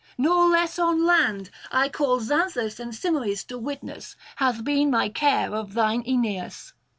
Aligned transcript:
Nor 0.17 0.47
less 0.49 0.79
on 0.79 1.05
land, 1.05 1.51
I 1.71 1.87
call 1.87 2.19
Xanthus 2.19 2.79
and 2.79 2.91
Simoïs 2.91 3.45
to 3.45 3.59
witness, 3.59 4.15
hath 4.37 4.63
been 4.63 4.89
my 4.89 5.09
care 5.09 5.53
of 5.53 5.75
thine 5.75 6.01
Aeneas. 6.07 6.73